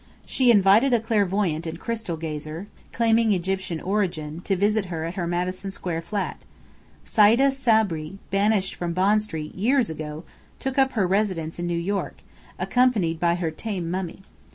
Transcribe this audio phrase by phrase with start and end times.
[0.25, 5.69] She invited a clairvoyant and crystal gazer, claiming Egyptian origin, to visit at her Madison
[5.69, 6.41] Square flat.
[7.05, 10.23] Sayda Sabri, banished from Bond Street years ago,
[10.57, 12.23] took up her residence in New York,
[12.57, 14.23] accompanied by her tame mummy.